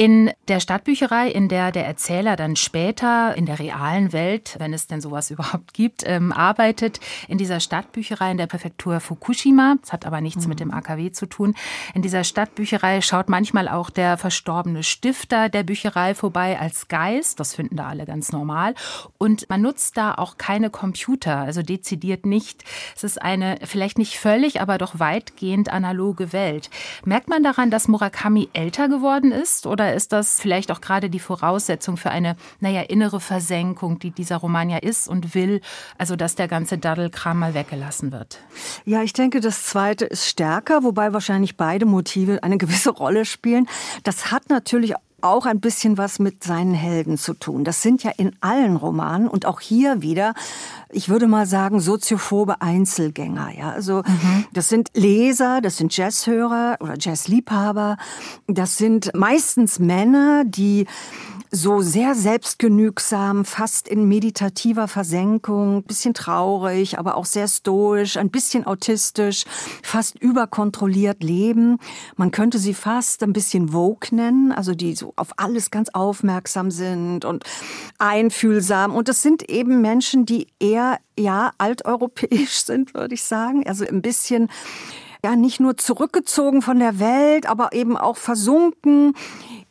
In 0.00 0.30
der 0.48 0.60
Stadtbücherei, 0.60 1.28
in 1.28 1.50
der 1.50 1.72
der 1.72 1.84
Erzähler 1.84 2.34
dann 2.34 2.56
später 2.56 3.36
in 3.36 3.44
der 3.44 3.58
realen 3.58 4.14
Welt, 4.14 4.56
wenn 4.58 4.72
es 4.72 4.86
denn 4.86 5.02
sowas 5.02 5.30
überhaupt 5.30 5.74
gibt, 5.74 6.04
ähm, 6.06 6.32
arbeitet, 6.32 7.00
in 7.28 7.36
dieser 7.36 7.60
Stadtbücherei 7.60 8.30
in 8.30 8.38
der 8.38 8.46
Präfektur 8.46 9.00
Fukushima, 9.00 9.76
das 9.82 9.92
hat 9.92 10.06
aber 10.06 10.22
nichts 10.22 10.44
mhm. 10.44 10.48
mit 10.48 10.60
dem 10.60 10.72
AKW 10.72 11.12
zu 11.12 11.26
tun, 11.26 11.54
in 11.92 12.00
dieser 12.00 12.24
Stadtbücherei 12.24 13.02
schaut 13.02 13.28
manchmal 13.28 13.68
auch 13.68 13.90
der 13.90 14.16
verstorbene 14.16 14.84
Stifter 14.84 15.50
der 15.50 15.64
Bücherei 15.64 16.14
vorbei 16.14 16.58
als 16.58 16.88
Geist, 16.88 17.38
das 17.38 17.54
finden 17.54 17.76
da 17.76 17.88
alle 17.88 18.06
ganz 18.06 18.32
normal, 18.32 18.74
und 19.18 19.50
man 19.50 19.60
nutzt 19.60 19.98
da 19.98 20.14
auch 20.14 20.38
keine 20.38 20.70
Computer, 20.70 21.40
also 21.40 21.60
dezidiert 21.60 22.24
nicht. 22.24 22.64
Es 22.96 23.04
ist 23.04 23.20
eine 23.20 23.58
vielleicht 23.64 23.98
nicht 23.98 24.18
völlig, 24.18 24.62
aber 24.62 24.78
doch 24.78 24.98
weitgehend 24.98 25.70
analoge 25.70 26.32
Welt. 26.32 26.70
Merkt 27.04 27.28
man 27.28 27.42
daran, 27.42 27.70
dass 27.70 27.86
Murakami 27.86 28.48
älter 28.54 28.88
geworden 28.88 29.30
ist 29.30 29.66
oder 29.66 29.89
ist 29.94 30.12
das 30.12 30.40
vielleicht 30.40 30.70
auch 30.70 30.80
gerade 30.80 31.10
die 31.10 31.20
Voraussetzung 31.20 31.96
für 31.96 32.10
eine, 32.10 32.36
naja, 32.60 32.82
innere 32.82 33.20
Versenkung, 33.20 33.98
die 33.98 34.10
dieser 34.10 34.36
Roman 34.36 34.70
ja 34.70 34.78
ist 34.78 35.08
und 35.08 35.34
will, 35.34 35.60
also 35.98 36.16
dass 36.16 36.34
der 36.34 36.48
ganze 36.48 36.78
Daddelkram 36.78 37.38
mal 37.38 37.54
weggelassen 37.54 38.12
wird? 38.12 38.38
Ja, 38.84 39.02
ich 39.02 39.12
denke, 39.12 39.40
das 39.40 39.64
zweite 39.64 40.04
ist 40.04 40.26
stärker, 40.26 40.82
wobei 40.82 41.12
wahrscheinlich 41.12 41.56
beide 41.56 41.86
Motive 41.86 42.42
eine 42.42 42.58
gewisse 42.58 42.90
Rolle 42.90 43.24
spielen. 43.24 43.68
Das 44.04 44.30
hat 44.30 44.48
natürlich 44.48 44.94
auch 45.22 45.46
ein 45.46 45.60
bisschen 45.60 45.98
was 45.98 46.18
mit 46.18 46.44
seinen 46.44 46.74
Helden 46.74 47.18
zu 47.18 47.34
tun. 47.34 47.64
Das 47.64 47.82
sind 47.82 48.02
ja 48.02 48.10
in 48.16 48.36
allen 48.40 48.76
Romanen 48.76 49.28
und 49.28 49.46
auch 49.46 49.60
hier 49.60 50.02
wieder, 50.02 50.34
ich 50.90 51.08
würde 51.08 51.26
mal 51.26 51.46
sagen, 51.46 51.80
soziophobe 51.80 52.60
Einzelgänger. 52.60 53.50
Ja, 53.56 53.70
also 53.70 54.02
mhm. 54.06 54.46
das 54.52 54.68
sind 54.68 54.88
Leser, 54.94 55.60
das 55.60 55.76
sind 55.76 55.96
Jazzhörer 55.96 56.76
oder 56.80 56.94
Jazzliebhaber. 56.98 57.96
Das 58.46 58.76
sind 58.76 59.10
meistens 59.14 59.78
Männer, 59.78 60.44
die 60.44 60.86
so 61.50 61.80
sehr 61.80 62.14
selbstgenügsam, 62.14 63.44
fast 63.44 63.88
in 63.88 64.06
meditativer 64.06 64.86
Versenkung, 64.86 65.82
bisschen 65.82 66.14
traurig, 66.14 66.98
aber 66.98 67.16
auch 67.16 67.24
sehr 67.24 67.48
stoisch, 67.48 68.16
ein 68.16 68.30
bisschen 68.30 68.66
autistisch, 68.66 69.44
fast 69.82 70.18
überkontrolliert 70.20 71.22
leben. 71.22 71.78
Man 72.16 72.30
könnte 72.30 72.58
sie 72.58 72.74
fast 72.74 73.22
ein 73.24 73.32
bisschen 73.32 73.70
Vogue 73.70 74.08
nennen, 74.12 74.52
also 74.52 74.74
die 74.74 74.94
so 74.94 75.12
auf 75.16 75.30
alles 75.38 75.70
ganz 75.70 75.88
aufmerksam 75.88 76.70
sind 76.70 77.24
und 77.24 77.44
einfühlsam. 77.98 78.94
Und 78.94 79.08
das 79.08 79.22
sind 79.22 79.48
eben 79.50 79.80
Menschen, 79.80 80.26
die 80.26 80.46
eher, 80.60 80.98
ja, 81.18 81.50
alteuropäisch 81.58 82.60
sind, 82.64 82.94
würde 82.94 83.14
ich 83.14 83.24
sagen. 83.24 83.66
Also 83.66 83.84
ein 83.84 84.02
bisschen 84.02 84.48
ja 85.24 85.36
nicht 85.36 85.60
nur 85.60 85.76
zurückgezogen 85.76 86.62
von 86.62 86.78
der 86.78 86.98
Welt, 86.98 87.46
aber 87.46 87.72
eben 87.72 87.96
auch 87.96 88.16
versunken 88.16 89.14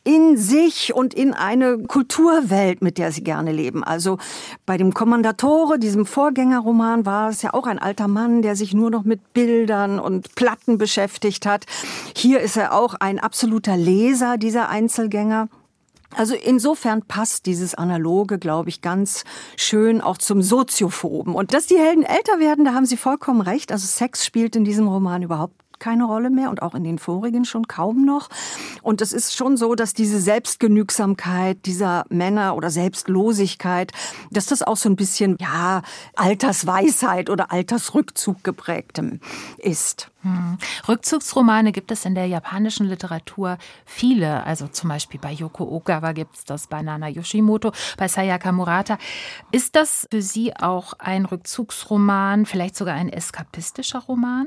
in 0.04 0.36
sich 0.36 0.94
und 0.94 1.12
in 1.12 1.34
eine 1.34 1.78
Kulturwelt, 1.78 2.82
mit 2.82 2.98
der 2.98 3.12
sie 3.12 3.22
gerne 3.22 3.52
leben. 3.52 3.84
Also 3.84 4.18
bei 4.64 4.76
dem 4.76 4.94
Kommandatore, 4.94 5.78
diesem 5.78 6.06
Vorgängerroman, 6.06 7.04
war 7.04 7.28
es 7.28 7.42
ja 7.42 7.52
auch 7.52 7.66
ein 7.66 7.78
alter 7.78 8.08
Mann, 8.08 8.42
der 8.42 8.56
sich 8.56 8.72
nur 8.72 8.90
noch 8.90 9.04
mit 9.04 9.32
Bildern 9.34 9.98
und 9.98 10.34
Platten 10.34 10.78
beschäftigt 10.78 11.44
hat. 11.46 11.66
Hier 12.16 12.40
ist 12.40 12.56
er 12.56 12.74
auch 12.74 12.94
ein 12.94 13.18
absoluter 13.18 13.76
Leser 13.76 14.38
dieser 14.38 14.68
Einzelgänger. 14.68 15.48
Also 16.16 16.34
insofern 16.34 17.02
passt 17.02 17.46
dieses 17.46 17.74
Analoge, 17.74 18.38
glaube 18.38 18.68
ich, 18.68 18.82
ganz 18.82 19.24
schön 19.56 20.00
auch 20.00 20.18
zum 20.18 20.42
Soziophoben. 20.42 21.34
Und 21.34 21.54
dass 21.54 21.66
die 21.66 21.78
Helden 21.78 22.02
älter 22.02 22.40
werden, 22.40 22.64
da 22.64 22.74
haben 22.74 22.86
Sie 22.86 22.96
vollkommen 22.96 23.40
recht. 23.40 23.70
Also 23.70 23.86
Sex 23.86 24.26
spielt 24.26 24.56
in 24.56 24.64
diesem 24.64 24.88
Roman 24.88 25.22
überhaupt 25.22 25.54
keine 25.80 26.04
Rolle 26.04 26.30
mehr 26.30 26.50
und 26.50 26.62
auch 26.62 26.74
in 26.74 26.84
den 26.84 26.98
vorigen 26.98 27.44
schon 27.44 27.66
kaum 27.66 28.04
noch. 28.04 28.28
Und 28.82 29.00
es 29.00 29.12
ist 29.12 29.34
schon 29.34 29.56
so, 29.56 29.74
dass 29.74 29.94
diese 29.94 30.20
Selbstgenügsamkeit 30.20 31.66
dieser 31.66 32.04
Männer 32.08 32.54
oder 32.54 32.70
Selbstlosigkeit, 32.70 33.92
dass 34.30 34.46
das 34.46 34.62
auch 34.62 34.76
so 34.76 34.88
ein 34.88 34.96
bisschen, 34.96 35.36
ja, 35.40 35.82
Altersweisheit 36.14 37.30
oder 37.30 37.50
Altersrückzug 37.50 38.44
geprägtem 38.44 39.20
ist. 39.58 40.10
Hm. 40.22 40.58
Rückzugsromane 40.86 41.72
gibt 41.72 41.90
es 41.90 42.04
in 42.04 42.14
der 42.14 42.26
japanischen 42.26 42.86
Literatur 42.86 43.56
viele. 43.86 44.44
Also 44.44 44.68
zum 44.68 44.90
Beispiel 44.90 45.18
bei 45.18 45.32
Yoko 45.32 45.64
Ogawa 45.64 46.12
gibt 46.12 46.36
es 46.36 46.44
das, 46.44 46.66
bei 46.66 46.82
Nana 46.82 47.08
Yoshimoto, 47.08 47.72
bei 47.96 48.06
Sayaka 48.06 48.52
Murata. 48.52 48.98
Ist 49.50 49.76
das 49.76 50.06
für 50.10 50.20
Sie 50.20 50.54
auch 50.54 50.92
ein 50.98 51.24
Rückzugsroman, 51.24 52.44
vielleicht 52.44 52.76
sogar 52.76 52.94
ein 52.94 53.08
eskapistischer 53.08 54.00
Roman? 54.00 54.46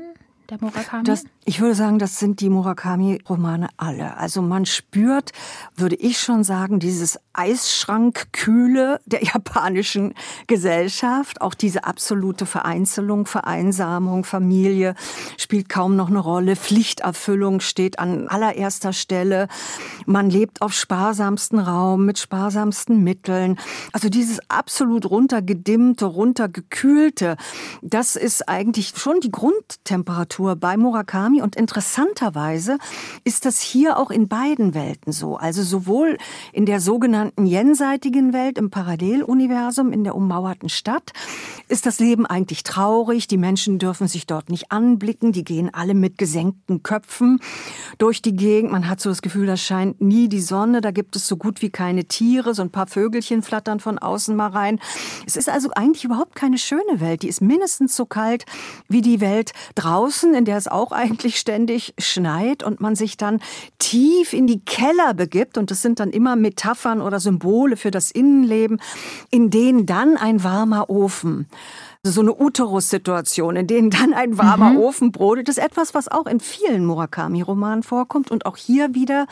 Der 0.50 0.58
Murakami? 0.60 1.04
Das, 1.04 1.24
ich 1.46 1.60
würde 1.60 1.74
sagen, 1.74 1.98
das 1.98 2.18
sind 2.18 2.40
die 2.40 2.48
Murakami-Romane 2.48 3.68
alle. 3.76 4.16
Also 4.16 4.40
man 4.40 4.64
spürt, 4.64 5.32
würde 5.76 5.96
ich 5.96 6.18
schon 6.18 6.42
sagen, 6.42 6.78
dieses 6.78 7.18
Eisschrankkühle 7.34 9.00
der 9.04 9.22
japanischen 9.34 10.14
Gesellschaft. 10.46 11.40
Auch 11.42 11.54
diese 11.54 11.84
absolute 11.84 12.46
Vereinzelung, 12.46 13.26
Vereinsamung, 13.26 14.24
Familie 14.24 14.94
spielt 15.36 15.68
kaum 15.68 15.96
noch 15.96 16.08
eine 16.08 16.18
Rolle. 16.18 16.56
Pflichterfüllung 16.56 17.60
steht 17.60 17.98
an 17.98 18.28
allererster 18.28 18.92
Stelle. 18.92 19.48
Man 20.06 20.30
lebt 20.30 20.62
auf 20.62 20.72
sparsamsten 20.72 21.58
Raum, 21.58 22.06
mit 22.06 22.18
sparsamsten 22.18 23.02
Mitteln. 23.04 23.58
Also 23.92 24.08
dieses 24.08 24.38
absolut 24.48 25.10
runtergedimmte, 25.10 26.06
runtergekühlte, 26.06 27.36
das 27.82 28.16
ist 28.16 28.48
eigentlich 28.48 28.94
schon 28.96 29.20
die 29.20 29.30
Grundtemperatur 29.30 30.56
bei 30.56 30.76
Murakami. 30.76 31.33
Und 31.42 31.56
interessanterweise 31.56 32.78
ist 33.24 33.44
das 33.44 33.60
hier 33.60 33.98
auch 33.98 34.10
in 34.10 34.28
beiden 34.28 34.74
Welten 34.74 35.12
so. 35.12 35.36
Also 35.36 35.62
sowohl 35.62 36.18
in 36.52 36.66
der 36.66 36.80
sogenannten 36.80 37.14
sogenannten 37.14 37.46
jenseitigen 37.46 38.32
Welt, 38.32 38.58
im 38.58 38.70
Paralleluniversum, 38.70 39.92
in 39.92 40.04
der 40.04 40.14
ummauerten 40.14 40.68
Stadt, 40.68 41.12
ist 41.68 41.86
das 41.86 41.98
Leben 41.98 42.26
eigentlich 42.26 42.62
traurig. 42.62 43.26
Die 43.26 43.36
Menschen 43.36 43.78
dürfen 43.78 44.06
sich 44.06 44.26
dort 44.26 44.48
nicht 44.48 44.70
anblicken. 44.70 45.32
Die 45.32 45.44
gehen 45.44 45.72
alle 45.72 45.94
mit 45.94 46.18
gesenkten 46.18 46.82
Köpfen 46.82 47.40
durch 47.98 48.22
die 48.22 48.36
Gegend. 48.36 48.70
Man 48.70 48.88
hat 48.88 49.00
so 49.00 49.08
das 49.08 49.22
Gefühl, 49.22 49.46
da 49.46 49.56
scheint 49.56 50.00
nie 50.00 50.28
die 50.28 50.40
Sonne. 50.40 50.80
Da 50.80 50.90
gibt 50.90 51.16
es 51.16 51.26
so 51.26 51.36
gut 51.36 51.62
wie 51.62 51.70
keine 51.70 52.04
Tiere. 52.04 52.54
So 52.54 52.62
ein 52.62 52.70
paar 52.70 52.86
Vögelchen 52.86 53.42
flattern 53.42 53.80
von 53.80 53.98
außen 53.98 54.36
mal 54.36 54.50
rein. 54.50 54.78
Es 55.26 55.36
ist 55.36 55.48
also 55.48 55.70
eigentlich 55.74 56.04
überhaupt 56.04 56.34
keine 56.34 56.58
schöne 56.58 57.00
Welt. 57.00 57.22
Die 57.22 57.28
ist 57.28 57.40
mindestens 57.40 57.96
so 57.96 58.06
kalt 58.06 58.44
wie 58.88 59.02
die 59.02 59.20
Welt 59.20 59.52
draußen, 59.74 60.34
in 60.34 60.44
der 60.44 60.58
es 60.58 60.68
auch 60.68 60.92
eigentlich 61.02 61.23
ständig 61.32 61.94
schneit 61.98 62.62
und 62.62 62.80
man 62.80 62.94
sich 62.94 63.16
dann 63.16 63.40
tief 63.78 64.32
in 64.32 64.46
die 64.46 64.60
Keller 64.60 65.14
begibt. 65.14 65.58
Und 65.58 65.70
das 65.70 65.82
sind 65.82 66.00
dann 66.00 66.10
immer 66.10 66.36
Metaphern 66.36 67.00
oder 67.00 67.20
Symbole 67.20 67.76
für 67.76 67.90
das 67.90 68.10
Innenleben, 68.10 68.80
in 69.30 69.50
denen 69.50 69.86
dann 69.86 70.16
ein 70.16 70.44
warmer 70.44 70.90
Ofen 70.90 71.46
so 72.06 72.20
eine 72.20 72.34
Uterus-Situation, 72.34 73.56
in 73.56 73.66
denen 73.66 73.88
dann 73.88 74.12
ein 74.12 74.36
warmer 74.36 74.72
mhm. 74.72 74.78
Ofen 74.78 75.10
brodelt, 75.10 75.48
ist 75.48 75.58
etwas, 75.58 75.94
was 75.94 76.08
auch 76.08 76.26
in 76.26 76.38
vielen 76.38 76.84
Murakami-Romanen 76.84 77.82
vorkommt. 77.82 78.30
Und 78.30 78.44
auch 78.44 78.58
hier 78.58 78.94
wieder 78.94 79.26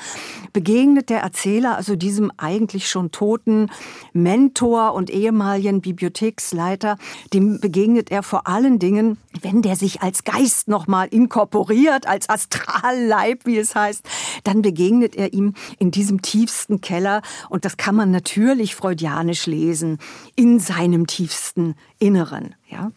begegnet 0.54 1.10
der 1.10 1.20
Erzähler, 1.20 1.76
also 1.76 1.96
diesem 1.96 2.32
eigentlich 2.38 2.88
schon 2.88 3.10
toten 3.10 3.70
Mentor 4.14 4.94
und 4.94 5.10
ehemaligen 5.10 5.82
Bibliotheksleiter, 5.82 6.96
dem 7.34 7.60
begegnet 7.60 8.10
er 8.10 8.22
vor 8.22 8.46
allen 8.46 8.78
Dingen, 8.78 9.18
wenn 9.42 9.60
der 9.60 9.76
sich 9.76 10.00
als 10.00 10.24
Geist 10.24 10.68
nochmal 10.68 11.08
inkorporiert, 11.08 12.08
als 12.08 12.30
Astralleib, 12.30 13.44
wie 13.44 13.58
es 13.58 13.74
heißt, 13.74 14.02
dann 14.44 14.62
begegnet 14.62 15.14
er 15.14 15.34
ihm 15.34 15.52
in 15.78 15.90
diesem 15.90 16.22
tiefsten 16.22 16.80
Keller. 16.80 17.20
Und 17.50 17.66
das 17.66 17.76
kann 17.76 17.94
man 17.94 18.10
natürlich 18.10 18.74
freudianisch 18.74 19.46
lesen, 19.46 19.98
in 20.36 20.58
seinem 20.58 21.06
tiefsten 21.06 21.74
Inneren. 22.02 22.54
Ja. 22.64 22.90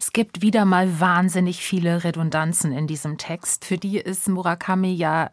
Es 0.00 0.12
gibt 0.12 0.42
wieder 0.42 0.64
mal 0.64 1.00
wahnsinnig 1.00 1.62
viele 1.62 2.04
Redundanzen 2.04 2.72
in 2.72 2.86
diesem 2.86 3.18
Text. 3.18 3.64
Für 3.64 3.78
die 3.78 3.98
ist 3.98 4.28
Murakami 4.28 4.92
ja 4.92 5.30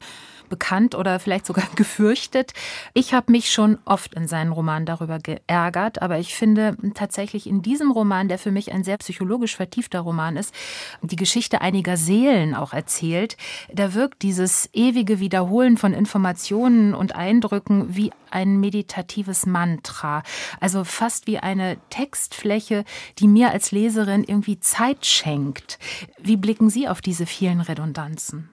bekannt 0.50 0.96
oder 0.96 1.20
vielleicht 1.20 1.46
sogar 1.46 1.66
gefürchtet. 1.76 2.54
Ich 2.94 3.14
habe 3.14 3.32
mich 3.32 3.52
schon 3.52 3.78
oft 3.86 4.14
in 4.14 4.28
seinen 4.28 4.52
Romanen 4.52 4.86
darüber 4.86 5.20
geärgert, 5.20 6.02
aber 6.02 6.20
ich 6.20 6.36
finde 6.36 6.78
tatsächlich 6.94 7.48
in 7.48 7.62
diesem 7.62 7.92
Roman, 7.92 8.28
der 8.28 8.38
für 8.38 8.52
mich 8.52 8.72
ein 8.72 8.84
sehr 8.84 8.98
psychologisch 8.98 9.56
vertiefter 9.56 10.02
Roman 10.02 10.38
ist, 10.38 10.54
die 11.02 11.16
Geschichte 11.16 11.62
einiger 11.62 11.98
Seelen 11.98 12.56
auch 12.56 12.74
erzählt, 12.74 13.38
da 13.74 13.94
wirkt 13.94 14.22
dieses 14.22 14.70
ewige 14.74 15.20
Wiederholen 15.20 15.78
von 15.78 15.94
Informationen 15.94 16.94
und 16.94 17.16
Eindrücken 17.16 17.96
wie 17.96 18.12
ein 18.32 18.60
meditatives 18.60 19.46
Mantra, 19.46 20.24
also 20.60 20.84
fast 20.84 21.26
wie 21.26 21.40
eine 21.40 21.78
Textfläche, 21.90 22.84
die 23.18 23.28
mir 23.28 23.52
als 23.52 23.72
Leserin 23.72 24.26
irgendwie 24.26 24.55
Zeit 24.60 25.06
schenkt. 25.06 25.80
Wie 26.22 26.38
blicken 26.38 26.70
Sie 26.70 26.88
auf 26.88 27.02
diese 27.02 27.26
vielen 27.26 27.62
Redundanzen? 27.62 28.50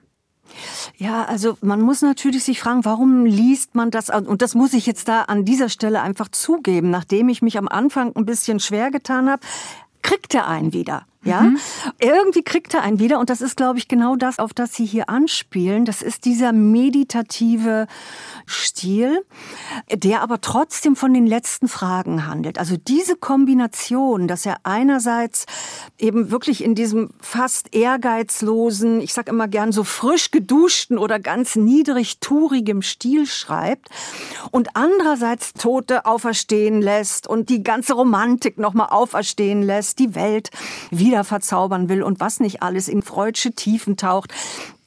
Ja, 0.97 1.25
also 1.25 1.57
man 1.61 1.81
muss 1.81 2.01
natürlich 2.01 2.43
sich 2.43 2.59
fragen, 2.59 2.85
warum 2.85 3.25
liest 3.25 3.75
man 3.75 3.91
das? 3.91 4.09
Und 4.09 4.41
das 4.41 4.55
muss 4.55 4.73
ich 4.73 4.85
jetzt 4.85 5.07
da 5.07 5.23
an 5.23 5.45
dieser 5.45 5.69
Stelle 5.69 6.01
einfach 6.01 6.29
zugeben, 6.29 6.89
nachdem 6.89 7.29
ich 7.29 7.41
mich 7.41 7.57
am 7.57 7.67
Anfang 7.67 8.15
ein 8.15 8.25
bisschen 8.25 8.59
schwer 8.59 8.91
getan 8.91 9.29
habe, 9.29 9.41
kriegt 10.01 10.35
er 10.35 10.47
einen 10.47 10.73
wieder. 10.73 11.05
Ja, 11.25 11.41
mhm. 11.41 11.59
irgendwie 11.99 12.43
kriegt 12.43 12.73
er 12.73 12.81
einen 12.81 12.99
wieder 12.99 13.19
und 13.19 13.29
das 13.29 13.41
ist, 13.41 13.55
glaube 13.55 13.79
ich, 13.79 13.87
genau 13.87 14.17
das, 14.17 14.39
auf 14.39 14.53
das 14.53 14.73
Sie 14.73 14.85
hier 14.85 15.07
anspielen. 15.09 15.85
Das 15.85 16.01
ist 16.01 16.25
dieser 16.25 16.51
meditative 16.51 17.87
Stil, 18.45 19.25
der 19.91 20.21
aber 20.21 20.41
trotzdem 20.41 20.97
von 20.97 21.13
den 21.13 21.25
letzten 21.25 21.69
Fragen 21.69 22.27
handelt. 22.27 22.59
Also 22.59 22.75
diese 22.75 23.15
Kombination, 23.15 24.27
dass 24.27 24.45
er 24.45 24.57
einerseits 24.63 25.45
eben 25.97 26.29
wirklich 26.29 26.61
in 26.63 26.75
diesem 26.75 27.11
fast 27.21 27.73
ehrgeizlosen, 27.73 28.99
ich 28.99 29.13
sag 29.13 29.29
immer 29.29 29.47
gern 29.47 29.71
so 29.71 29.85
frisch 29.85 30.31
geduschten 30.31 30.97
oder 30.97 31.19
ganz 31.19 31.55
niedrig 31.55 32.19
tourigem 32.19 32.81
Stil 32.81 33.25
schreibt 33.27 33.89
und 34.51 34.75
andererseits 34.75 35.53
Tote 35.53 36.05
auferstehen 36.05 36.81
lässt 36.81 37.27
und 37.27 37.49
die 37.49 37.63
ganze 37.63 37.93
Romantik 37.93 38.57
nochmal 38.57 38.87
auferstehen 38.89 39.61
lässt, 39.61 39.99
die 39.99 40.15
Welt 40.15 40.49
wieder 40.91 41.12
wieder 41.13 41.23
verzaubern 41.23 41.89
will 41.89 42.01
und 42.01 42.19
was 42.19 42.39
nicht 42.39 42.63
alles 42.63 42.87
in 42.87 43.03
freudsche 43.03 43.51
Tiefen 43.51 43.97
taucht. 43.97 44.33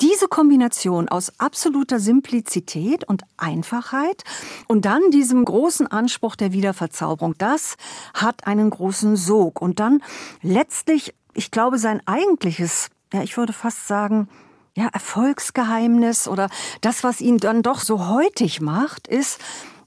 Diese 0.00 0.26
Kombination 0.26 1.09
aus 1.09 1.33
absoluter 1.38 2.00
Simplizität 2.00 3.04
und 3.04 3.23
Einfachheit 3.37 4.25
und 4.66 4.85
dann 4.87 5.12
diesem 5.12 5.45
großen 5.45 5.87
Anspruch 5.87 6.35
der 6.35 6.52
Wiederverzauberung, 6.52 7.37
das 7.38 7.76
hat 8.12 8.49
einen 8.49 8.71
großen 8.71 9.14
Sog. 9.14 9.62
Und 9.62 9.78
dann 9.78 10.02
letztlich, 10.42 11.14
ich 11.33 11.52
glaube, 11.52 11.78
sein 11.78 12.02
eigentliches, 12.06 12.88
ja, 13.12 13.23
ich 13.23 13.37
würde 13.37 13.52
fast 13.52 13.87
sagen, 13.87 14.28
ja, 14.75 14.88
Erfolgsgeheimnis 14.92 16.26
oder 16.26 16.50
das, 16.80 17.04
was 17.04 17.21
ihn 17.21 17.38
dann 17.38 17.62
doch 17.62 17.78
so 17.78 18.09
heutig 18.09 18.61
macht, 18.61 19.06
ist, 19.06 19.38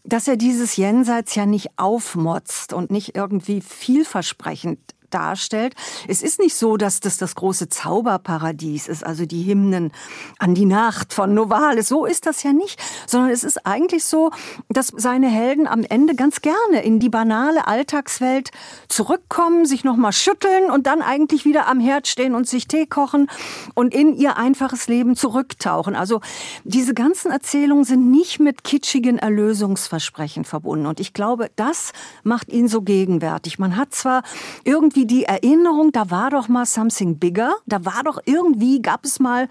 dass 0.05 0.29
er 0.29 0.37
dieses 0.37 0.77
Jenseits 0.77 1.35
ja 1.35 1.45
nicht 1.45 1.77
aufmotzt 1.77 2.71
und 2.71 2.91
nicht 2.91 3.17
irgendwie 3.17 3.59
vielversprechend 3.59 4.79
darstellt. 5.09 5.75
Es 6.07 6.21
ist 6.21 6.39
nicht 6.39 6.55
so, 6.55 6.77
dass 6.77 6.99
das 6.99 7.17
das 7.17 7.35
große 7.35 7.69
Zauberparadies 7.69 8.87
ist, 8.87 9.05
also 9.05 9.25
die 9.25 9.45
Hymnen 9.45 9.91
an 10.37 10.55
die 10.55 10.65
Nacht 10.65 11.13
von 11.13 11.33
Novalis. 11.33 11.87
So 11.87 12.05
ist 12.05 12.25
das 12.25 12.43
ja 12.43 12.53
nicht, 12.53 12.81
sondern 13.07 13.31
es 13.31 13.43
ist 13.43 13.65
eigentlich 13.65 14.05
so, 14.05 14.31
dass 14.69 14.93
seine 14.95 15.27
Helden 15.27 15.67
am 15.67 15.83
Ende 15.83 16.15
ganz 16.15 16.41
gerne 16.41 16.83
in 16.83 16.99
die 16.99 17.09
banale 17.09 17.67
Alltagswelt 17.67 18.51
zurückkommen, 18.87 19.65
sich 19.65 19.83
nochmal 19.83 20.13
schütteln 20.13 20.69
und 20.69 20.87
dann 20.87 21.01
eigentlich 21.01 21.45
wieder 21.45 21.67
am 21.67 21.79
Herd 21.79 22.07
stehen 22.07 22.35
und 22.35 22.47
sich 22.47 22.67
Tee 22.67 22.85
kochen 22.85 23.27
und 23.73 23.93
in 23.93 24.15
ihr 24.15 24.37
einfaches 24.37 24.87
Leben 24.87 25.15
zurücktauchen. 25.15 25.95
Also 25.95 26.21
diese 26.63 26.93
ganzen 26.93 27.31
Erzählungen 27.31 27.83
sind 27.83 28.11
nicht 28.11 28.39
mit 28.39 28.63
kitschigen 28.63 29.17
Erlösungsversprechen 29.17 30.45
verbunden. 30.45 30.85
Und 30.85 30.99
ich 30.99 31.13
glaube, 31.13 31.49
das 31.55 31.93
macht 32.23 32.49
ihn 32.49 32.67
so 32.67 32.81
gegenwärtig. 32.81 33.59
Man 33.59 33.75
hat 33.75 33.93
zwar 33.93 34.23
irgendwie 34.63 34.98
irgendwie 34.99 35.05
die 35.05 35.23
Erinnerung, 35.23 35.91
da 35.91 36.09
war 36.09 36.29
doch 36.29 36.47
mal 36.47 36.65
something 36.65 37.17
bigger, 37.19 37.55
da 37.65 37.85
war 37.85 38.03
doch 38.03 38.19
irgendwie, 38.25 38.81
gab 38.81 39.05
es 39.05 39.19
mal 39.19 39.47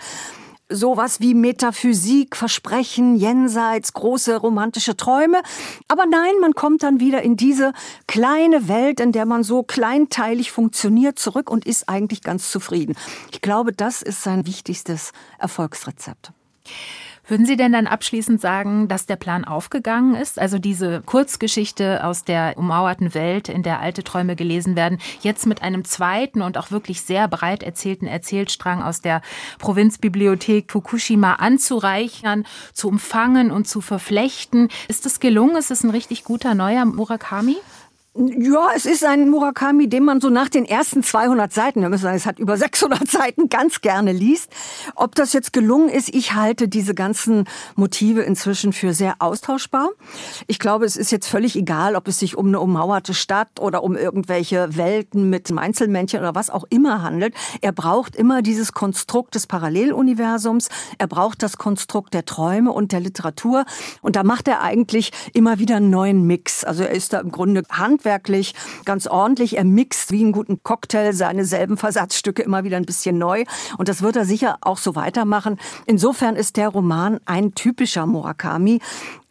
sowas 0.69 1.21
wie 1.21 1.33
Metaphysik, 1.33 2.37
Versprechen, 2.37 3.17
Jenseits, 3.17 3.95
große 3.95 4.37
romantische 4.37 4.97
Träume. 4.97 5.41
Aber 5.89 6.05
nein, 6.05 6.35
man 6.43 6.53
kommt 6.53 6.83
dann 6.83 7.01
wieder 7.01 7.23
in 7.23 7.37
diese 7.37 7.73
kleine 8.07 8.69
Welt, 8.69 9.01
in 9.01 9.13
der 9.13 9.25
man 9.25 9.43
so 9.43 9.63
kleinteilig 9.63 10.53
funktioniert, 10.53 11.19
zurück 11.19 11.51
und 11.51 11.65
ist 11.65 11.89
eigentlich 11.89 12.23
ganz 12.23 12.51
zufrieden. 12.51 12.97
Ich 13.33 13.41
glaube, 13.41 13.73
das 13.73 14.03
ist 14.03 14.23
sein 14.23 14.47
wichtigstes 14.47 15.13
Erfolgsrezept. 15.39 16.33
Würden 17.29 17.45
Sie 17.45 17.59
denn 17.59 17.73
dann 17.73 17.87
abschließend 17.87 18.41
sagen, 18.41 18.89
dass 18.89 19.05
der 19.05 19.17
Plan 19.17 19.45
aufgegangen 19.45 20.15
ist? 20.15 20.39
Also 20.39 20.59
diese 20.59 21.03
Kurzgeschichte 21.03 22.03
aus 22.03 22.25
der 22.25 22.57
ummauerten 22.57 23.13
Welt, 23.13 23.51
in 23.51 23.63
der 23.63 23.81
alte 23.81 24.03
Träume 24.03 24.35
gelesen 24.35 24.77
werden, 24.77 24.99
jetzt 25.21 25.47
mit 25.47 25.61
einem 25.61 25.85
zweiten 25.85 26.41
und 26.41 26.57
auch 26.57 26.71
wirklich 26.71 27.03
sehr 27.03 27.29
breit 27.29 27.63
erzählten 27.63 28.07
Erzählstrang 28.07 28.83
aus 28.83 29.03
der 29.03 29.21
Provinzbibliothek 29.59 30.73
Fukushima 30.73 31.35
anzureichern, 31.35 32.47
zu 32.73 32.89
umfangen 32.89 33.51
und 33.51 33.69
zu 33.69 33.83
verflechten. 33.83 34.71
Ist 34.89 35.05
es 35.05 35.21
gelungen? 35.21 35.57
Ist 35.57 35.71
es 35.71 35.85
ein 35.85 35.91
richtig 35.91 36.25
guter 36.25 36.55
neuer 36.55 36.87
Murakami? 36.87 37.59
Ja, 38.21 38.71
es 38.75 38.85
ist 38.85 39.05
ein 39.05 39.31
Murakami, 39.31 39.89
den 39.89 40.03
man 40.03 40.21
so 40.21 40.29
nach 40.29 40.49
den 40.49 40.65
ersten 40.65 41.05
200 41.05 41.53
Seiten, 41.53 41.83
wir 41.83 41.89
müssen 41.89 42.03
sagen, 42.03 42.17
es 42.17 42.27
hat 42.27 42.41
über 42.41 42.57
600 42.57 43.09
Seiten, 43.09 43.49
ganz 43.49 43.81
gerne 43.81 44.11
liest. 44.11 44.51
Ob 44.97 45.15
das 45.15 45.33
jetzt 45.33 45.53
gelungen 45.53 45.89
ist, 45.89 46.13
ich 46.13 46.35
halte 46.35 46.67
diese 46.67 46.97
ganzen 46.97 47.45
Motive 47.77 48.23
inzwischen 48.23 48.73
für 48.73 48.93
sehr 48.93 49.15
austauschbar. 49.21 49.91
Ich 50.49 50.59
glaube, 50.59 50.85
es 50.85 50.97
ist 50.97 51.13
jetzt 51.13 51.29
völlig 51.29 51.55
egal, 51.55 51.95
ob 51.95 52.09
es 52.09 52.19
sich 52.19 52.37
um 52.37 52.49
eine 52.49 52.59
ummauerte 52.59 53.15
Stadt 53.15 53.61
oder 53.61 53.85
um 53.85 53.97
irgendwelche 53.97 54.77
Welten 54.77 55.31
mit 55.31 55.57
Einzelmännchen 55.57 56.19
oder 56.19 56.35
was 56.35 56.51
auch 56.51 56.65
immer 56.71 57.03
handelt. 57.03 57.35
Er 57.61 57.71
braucht 57.71 58.17
immer 58.17 58.43
dieses 58.43 58.73
Konstrukt 58.73 59.37
des 59.37 59.47
Paralleluniversums. 59.47 60.71
Er 60.99 61.07
braucht 61.07 61.45
das 61.45 61.57
Konstrukt 61.57 62.15
der 62.15 62.25
Träume 62.25 62.73
und 62.73 62.91
der 62.91 62.99
Literatur. 62.99 63.65
Und 64.03 64.17
da 64.17 64.25
macht 64.25 64.49
er 64.49 64.61
eigentlich 64.61 65.13
immer 65.35 65.61
wieder 65.61 65.77
einen 65.77 65.91
neuen 65.91 66.27
Mix. 66.27 66.65
Also 66.65 66.83
er 66.83 66.91
ist 66.91 67.13
da 67.13 67.21
im 67.21 67.31
Grunde 67.31 67.63
handwerklich 67.71 68.08
handwerklich 68.09 68.55
ganz 68.85 69.07
ordentlich. 69.07 69.57
Er 69.57 69.65
mixt 69.65 70.11
wie 70.11 70.23
einen 70.23 70.33
guten 70.33 70.63
Cocktail 70.63 71.13
seine 71.13 71.45
selben 71.45 71.77
Versatzstücke 71.77 72.43
immer 72.43 72.65
wieder 72.65 72.77
ein 72.77 72.87
bisschen 72.87 73.19
neu. 73.19 73.45
Und 73.77 73.89
das 73.89 74.03
wird 74.03 74.17
er 74.17 74.25
sicher 74.25 74.59
auch 74.63 74.79
so 74.79 74.95
weitermachen. 74.95 75.59
Insofern 75.87 76.37
ist 76.37 76.57
der 76.57 76.69
Roman 76.69 77.21
ein 77.27 77.55
typischer 77.55 78.07
Murakami. 78.07 78.81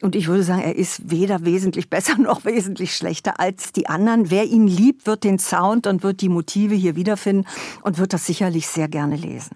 Und 0.01 0.15
ich 0.15 0.27
würde 0.27 0.43
sagen, 0.43 0.61
er 0.61 0.75
ist 0.75 1.09
weder 1.09 1.43
wesentlich 1.43 1.89
besser 1.89 2.17
noch 2.19 2.45
wesentlich 2.45 2.95
schlechter 2.95 3.39
als 3.39 3.73
die 3.73 3.87
anderen. 3.87 4.29
Wer 4.29 4.45
ihn 4.45 4.67
liebt, 4.67 5.07
wird 5.07 5.23
den 5.23 5.39
Sound 5.39 5.87
und 5.87 6.03
wird 6.03 6.21
die 6.21 6.29
Motive 6.29 6.75
hier 6.75 6.95
wiederfinden 6.95 7.47
und 7.81 7.97
wird 7.97 8.13
das 8.13 8.25
sicherlich 8.25 8.67
sehr 8.67 8.87
gerne 8.87 9.15
lesen. 9.15 9.55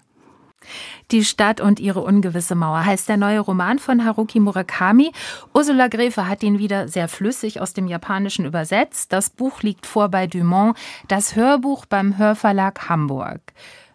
Die 1.10 1.24
Stadt 1.24 1.60
und 1.60 1.80
ihre 1.80 2.00
ungewisse 2.00 2.54
Mauer 2.54 2.84
heißt 2.84 3.08
der 3.08 3.16
neue 3.16 3.40
Roman 3.40 3.78
von 3.78 4.04
Haruki 4.04 4.40
Murakami. 4.40 5.12
Ursula 5.54 5.88
Gräfe 5.88 6.28
hat 6.28 6.42
ihn 6.42 6.58
wieder 6.58 6.88
sehr 6.88 7.08
flüssig 7.08 7.60
aus 7.60 7.72
dem 7.72 7.86
Japanischen 7.86 8.44
übersetzt. 8.44 9.12
Das 9.12 9.30
Buch 9.30 9.62
liegt 9.62 9.86
vor 9.86 10.08
bei 10.08 10.26
Dumont, 10.26 10.76
das 11.08 11.36
Hörbuch 11.36 11.86
beim 11.86 12.18
Hörverlag 12.18 12.88
Hamburg. 12.88 13.40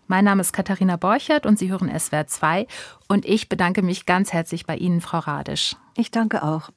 Mein 0.08 0.24
Name 0.24 0.42
ist 0.42 0.54
Katharina 0.54 0.96
Borchert 0.96 1.46
und 1.46 1.60
Sie 1.60 1.70
hören 1.70 1.92
SWR 1.98 2.28
2 2.28 2.66
und 3.10 3.26
ich 3.26 3.50
bedanke 3.50 3.82
mich 3.82 4.06
ganz 4.06 4.32
herzlich 4.32 4.66
bei 4.66 4.78
Ihnen, 4.78 5.02
Frau 5.02 5.20
Radisch. 5.20 5.76
Ich 5.96 6.12
danke 6.12 6.44
auch. 6.44 6.70